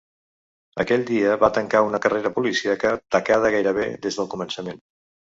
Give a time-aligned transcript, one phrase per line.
[0.83, 4.81] Aquell dia va tancar una carrera policíaca tacada gairebé des del començament.